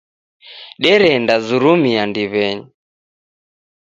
[0.83, 2.67] Derendazurumia ndiw'enyi.